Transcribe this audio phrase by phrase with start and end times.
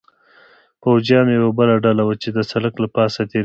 [0.81, 3.39] پوځیانو یوه بله ډله وه، چې د سړک له پاسه تېرېدل.